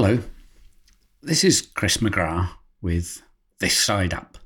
[0.00, 0.20] Hello,
[1.20, 2.50] this is Chris McGrath
[2.80, 3.20] with
[3.58, 4.38] This Side Up,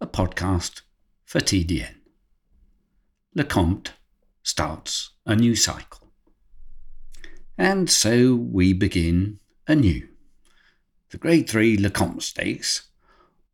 [0.00, 0.80] a podcast
[1.26, 1.96] for TDN.
[3.36, 3.90] Lecomte
[4.42, 6.14] starts a new cycle.
[7.58, 9.38] And so we begin
[9.68, 10.08] anew.
[11.10, 12.88] The Grade 3 Lecomte Stakes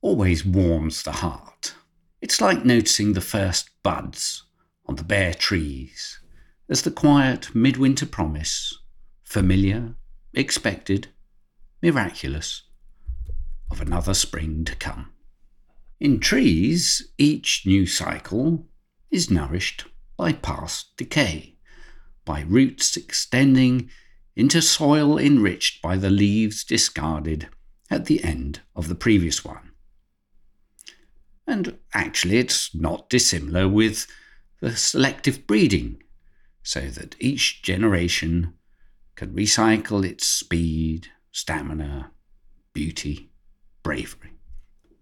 [0.01, 1.75] always warms the heart.
[2.21, 4.45] It's like noticing the first buds
[4.87, 6.21] on the bare trees
[6.69, 8.79] as the quiet midwinter promise,
[9.25, 9.97] familiar,
[10.35, 11.09] expected,
[11.83, 12.63] miraculous,
[13.71, 15.11] of another spring to come.
[15.99, 18.67] In trees, each new cycle
[19.11, 21.57] is nourished by past decay,
[22.25, 23.91] by roots extending
[24.37, 27.49] into soil enriched by the leaves discarded
[27.91, 29.73] at the end of the previous one.
[31.47, 34.07] And actually, it's not dissimilar with
[34.61, 36.03] the selective breeding,
[36.63, 38.55] so that each generation
[39.17, 42.13] can recycle its speed, stamina,
[42.73, 43.31] beauty,
[43.83, 44.31] bravery.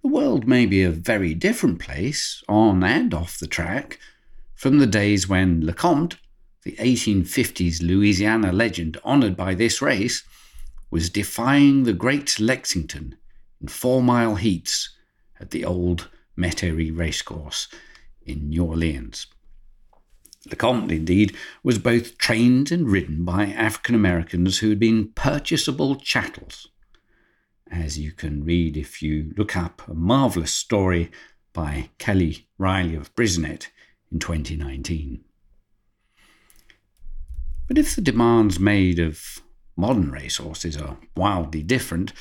[0.03, 3.99] The world may be a very different place, on and off the track,
[4.55, 6.17] from the days when Lecomte,
[6.63, 10.23] the 1850s Louisiana legend honoured by this race,
[10.91, 13.17] was defying the great Lexington
[13.61, 14.91] in four mile heats
[15.39, 16.09] at the old
[16.39, 17.69] Metairie racecourse
[18.23, 19.27] in New Orleans.
[20.49, 26.69] Lecomte, indeed, was both trained and ridden by African Americans who had been purchasable chattels
[27.71, 31.11] as you can read if you look up a marvellous story
[31.53, 33.69] by Kelly Riley of Brisnet
[34.11, 35.25] in 2019.
[37.69, 39.41] But if the demands made of
[39.77, 42.13] modern racehorses are wildly different,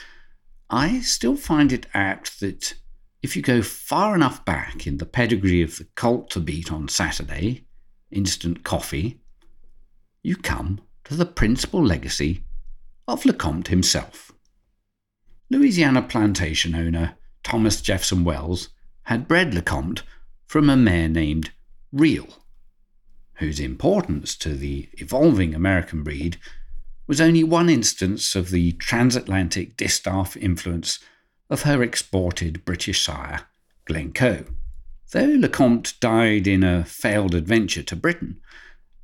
[0.70, 2.76] I still find it apt that
[3.24, 6.88] if you go far enough back in the pedigree of the colt to beat on
[6.88, 7.66] Saturday,
[8.12, 9.20] instant coffee,
[10.24, 12.44] you come to the principal legacy
[13.08, 14.32] of Lecomte himself.
[15.50, 18.70] Louisiana plantation owner Thomas Jefferson Wells
[19.04, 20.04] had bred Lecomte
[20.46, 21.52] from a mare named
[21.92, 22.28] Reel,
[23.36, 26.38] whose importance to the evolving American breed
[27.08, 31.00] was only one instance of the transatlantic distaff influence
[31.50, 33.48] of her exported British sire,
[33.86, 34.46] Glencoe.
[35.12, 38.40] Though Lecomte died in a failed adventure to Britain,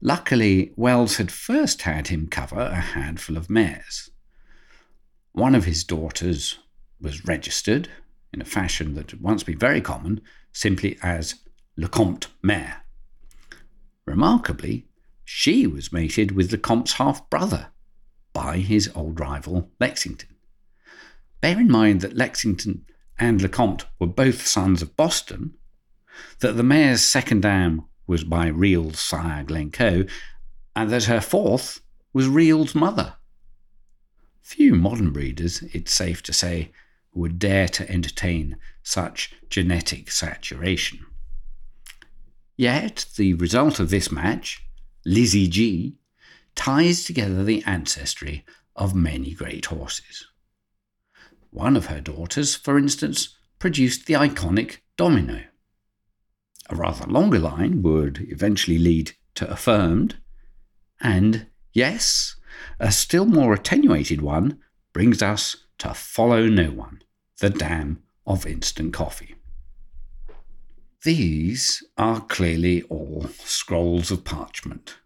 [0.02, 4.12] luckily Wells had first had him cover a handful of mares.
[5.32, 6.60] One of his daughters
[7.02, 7.90] was registered
[8.32, 10.22] in a fashion that had once been very common,
[10.54, 11.36] simply as
[11.76, 12.84] Lecomte Mare.
[14.06, 14.86] Remarkably,
[15.24, 17.70] she was mated with Lecomte's half brother
[18.32, 20.36] by his old rival Lexington.
[21.42, 22.86] Bear in mind that Lexington
[23.18, 25.56] and Lecomte were both sons of Boston,
[26.40, 30.06] that the mare's second dam was by Reel's sire Glencoe,
[30.76, 31.82] and that her fourth
[32.14, 33.16] was Reel's mother.
[34.42, 36.72] Few modern breeders, it's safe to say,
[37.14, 41.00] would dare to entertain such genetic saturation.
[42.58, 44.64] Yet, the result of this match,
[45.06, 45.98] Lizzie G,
[46.56, 48.46] ties together the ancestry
[48.76, 50.28] of many great horses.
[51.50, 55.44] One of her daughters, for instance, produced the iconic Domino.
[56.70, 60.18] A rather longer line would eventually lead to Affirmed,
[61.00, 62.36] and yes,
[62.80, 64.60] a still more attenuated one
[64.94, 67.02] brings us to Follow No One,
[67.40, 69.36] the dam of instant coffee.
[71.04, 74.98] These are clearly all scrolls of parchment,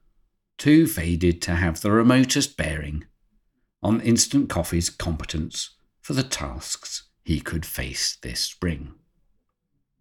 [0.57, 3.05] too faded to have the remotest bearing
[3.83, 5.71] on instant coffee's competence
[6.01, 8.93] for the tasks he could face this spring.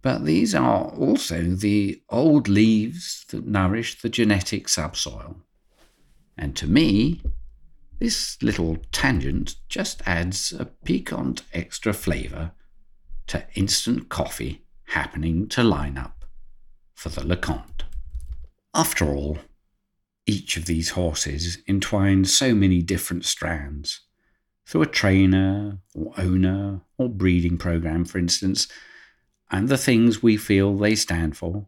[0.03, 5.43] But these are also the old leaves that nourish the genetic subsoil.
[6.37, 7.21] And to me,
[7.99, 12.53] this little tangent just adds a piquant extra flavour
[13.27, 16.25] to instant coffee happening to line up
[16.95, 17.83] for the Lecomte.
[18.75, 19.39] After all,
[20.27, 24.03] each of these horses entwines so many different strands.
[24.67, 28.69] Through a trainer, or owner, or breeding program, for instance,
[29.51, 31.67] and the things we feel they stand for,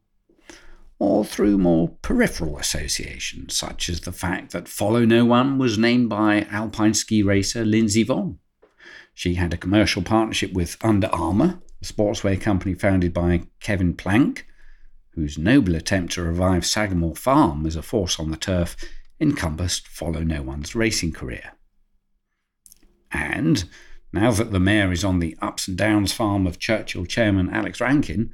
[0.99, 6.11] or through more peripheral associations, such as the fact that Follow No One was named
[6.11, 8.37] by alpine ski racer Lindsey Vonn.
[9.15, 14.47] She had a commercial partnership with Under Armour, a sportswear company founded by Kevin Plank,
[15.15, 18.77] whose noble attempt to revive Sagamore Farm as a force on the turf
[19.21, 21.53] encompassed Follow No One's racing career.
[23.11, 23.65] And
[24.13, 28.33] now that the mare is on the Upson Downs farm of Churchill chairman Alex Rankin,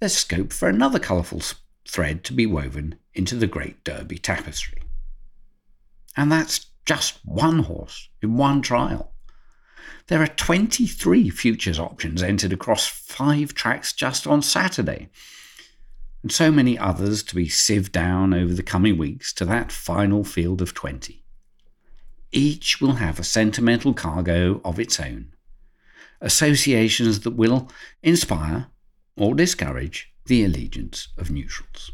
[0.00, 1.42] there's scope for another colourful
[1.86, 4.82] thread to be woven into the great Derby tapestry.
[6.16, 9.12] And that's just one horse in one trial.
[10.08, 15.08] There are 23 futures options entered across five tracks just on Saturday,
[16.22, 20.24] and so many others to be sieved down over the coming weeks to that final
[20.24, 21.24] field of 20.
[22.32, 25.32] Each will have a sentimental cargo of its own,
[26.20, 27.68] associations that will
[28.02, 28.66] inspire
[29.16, 31.90] or discourage the allegiance of neutrals.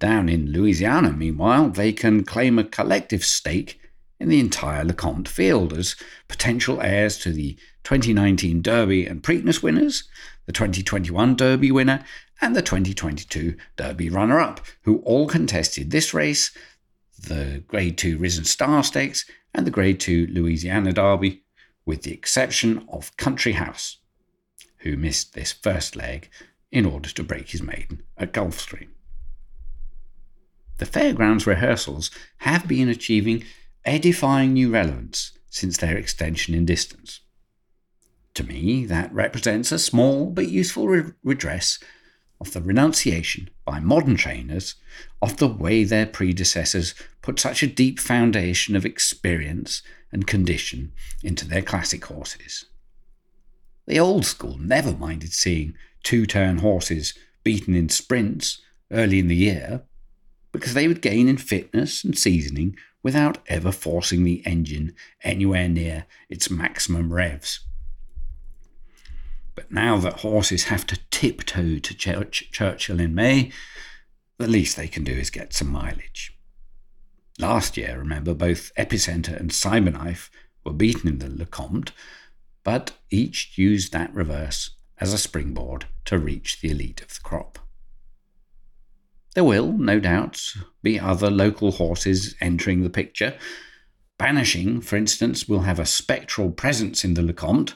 [0.00, 3.80] Down in Louisiana, meanwhile, they can claim a collective stake
[4.18, 5.94] in the entire Lecomte field as
[6.26, 10.04] potential heirs to the 2019 Derby and Preakness winners,
[10.46, 12.04] the 2021 Derby winner,
[12.40, 16.50] and the 2022 Derby runner up, who all contested this race,
[17.22, 19.24] the Grade 2 Risen Star Stakes,
[19.54, 21.42] and the Grade 2 Louisiana Derby,
[21.84, 23.98] with the exception of Country House,
[24.78, 26.28] who missed this first leg
[26.70, 28.88] in order to break his maiden at Gulfstream.
[30.78, 33.44] The fairgrounds rehearsals have been achieving
[33.84, 37.20] edifying new relevance since their extension in distance.
[38.34, 41.78] To me, that represents a small but useful re- redress
[42.40, 44.76] of the renunciation by modern trainers
[45.20, 50.92] of the way their predecessors put such a deep foundation of experience and condition
[51.22, 52.64] into their classic horses.
[53.86, 57.14] The old school never minded seeing two turn horses
[57.44, 58.60] beaten in sprints
[58.90, 59.82] early in the year
[60.52, 66.06] because they would gain in fitness and seasoning without ever forcing the engine anywhere near
[66.28, 67.60] its maximum revs.
[69.60, 73.52] But now that horses have to tiptoe to Church- Churchill in May,
[74.38, 76.32] the least they can do is get some mileage.
[77.38, 80.30] Last year, remember, both Epicenter and Cyberknife
[80.64, 81.90] were beaten in the Lecomte,
[82.64, 87.58] but each used that reverse as a springboard to reach the elite of the crop.
[89.34, 93.36] There will, no doubt, be other local horses entering the picture.
[94.16, 97.74] Banishing, for instance, will have a spectral presence in the Lecomte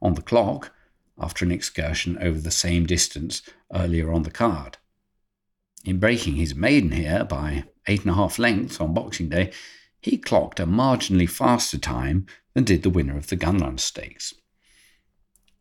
[0.00, 0.72] on the clock
[1.20, 3.42] after an excursion over the same distance
[3.74, 4.78] earlier on the card.
[5.84, 9.52] In breaking his maiden here by eight and a half lengths on Boxing Day,
[10.00, 14.34] he clocked a marginally faster time than did the winner of the Gunrun Stakes.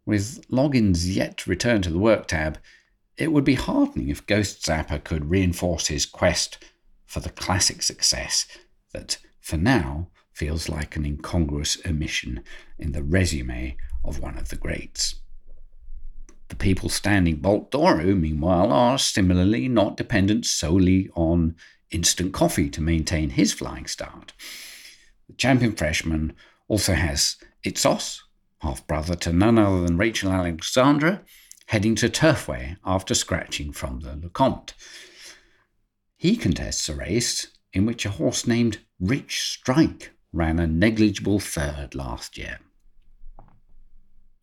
[0.05, 2.57] With Loggins yet to return to the work tab,
[3.17, 6.57] it would be heartening if Ghostzapper could reinforce his quest
[7.05, 8.47] for the classic success
[8.93, 12.43] that, for now, feels like an incongruous omission
[12.77, 15.15] in the resume of one of the greats.
[16.49, 21.55] The people standing Bolt D'Oro, meanwhile, are similarly not dependent solely on
[21.91, 24.33] instant coffee to maintain his flying start.
[25.27, 26.33] The champion freshman
[26.67, 28.19] also has Itzos,
[28.61, 31.21] half brother to none other than Rachel Alexandra,
[31.67, 34.73] heading to Turfway after scratching from the Lecomte.
[36.17, 41.93] He contests a race in which a horse named Rich Strike ran a negligible third
[41.93, 42.59] last year.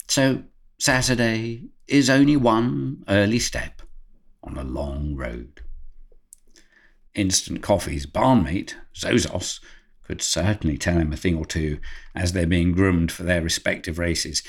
[0.09, 0.45] So,
[0.79, 3.83] Saturday is only one early step
[4.43, 5.63] on a long road.
[7.15, 9.61] Instant Coffee's barnmate, Zozos,
[10.03, 11.79] could certainly tell him a thing or two
[12.15, 14.43] as they're being groomed for their respective races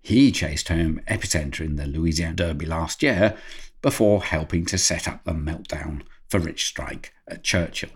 [0.00, 3.36] he chased home Epicenter in the Louisiana Derby last year
[3.82, 7.90] before helping to set up the meltdown for Rich Strike at Churchill.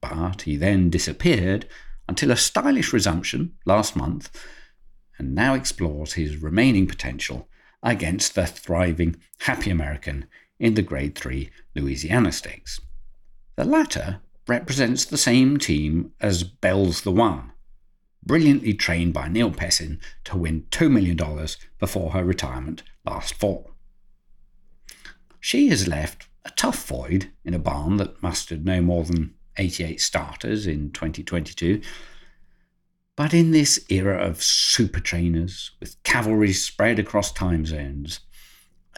[0.00, 1.68] But he then disappeared
[2.08, 4.30] until a stylish resumption last month
[5.18, 7.48] and now explores his remaining potential
[7.82, 10.26] against the thriving Happy American
[10.58, 12.80] in the Grade 3 Louisiana Stakes.
[13.56, 17.52] The latter represents the same team as Bell's the One,
[18.24, 21.18] brilliantly trained by Neil Pessin to win $2 million
[21.78, 23.70] before her retirement last fall.
[25.40, 30.00] She has left a tough void in a barn that mustered no more than 88
[30.00, 31.80] starters in 2022.
[33.16, 38.20] But in this era of super trainers, with cavalry spread across time zones,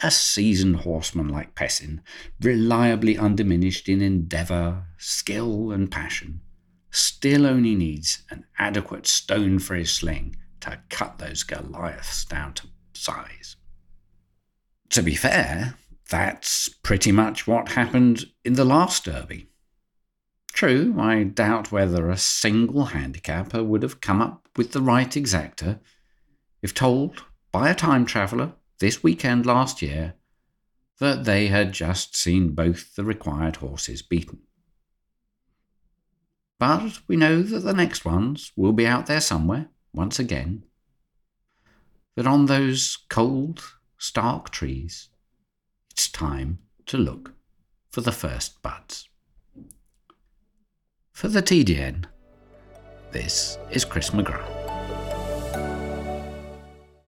[0.02, 2.00] a seasoned horseman like Pessin,
[2.40, 6.40] reliably undiminished in endeavour, skill, and passion,
[6.90, 12.66] still only needs an adequate stone for his sling to cut those Goliaths down to
[12.94, 13.56] size.
[14.90, 15.74] To be fair,
[16.08, 19.50] that's pretty much what happened in the last Derby.
[20.56, 25.80] True, I doubt whether a single handicapper would have come up with the right exacta
[26.62, 30.14] if told by a time traveller this weekend last year
[30.98, 34.38] that they had just seen both the required horses beaten.
[36.58, 40.64] But we know that the next ones will be out there somewhere, once again.
[42.14, 43.62] That on those cold,
[43.98, 45.10] stark trees,
[45.90, 47.34] it's time to look
[47.90, 49.10] for the first buds.
[51.16, 52.04] For the TDN,
[53.10, 54.55] this is Chris McGrath.